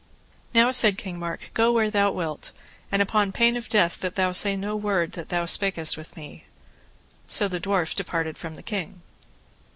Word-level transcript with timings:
Now, 0.55 0.71
said 0.71 0.97
King 0.97 1.19
Mark, 1.19 1.51
go 1.53 1.71
where 1.71 1.91
thou 1.91 2.09
wilt, 2.09 2.51
and 2.91 3.03
upon 3.03 3.31
pain 3.31 3.55
of 3.55 3.69
death 3.69 3.99
that 3.99 4.15
thou 4.15 4.31
say 4.31 4.55
no 4.55 4.75
word 4.75 5.11
that 5.11 5.29
thou 5.29 5.45
spakest 5.45 5.95
with 5.95 6.17
me; 6.17 6.45
so 7.27 7.47
the 7.47 7.59
dwarf 7.59 7.93
departed 7.93 8.35
from 8.35 8.55
the 8.55 8.63
king. 8.63 9.03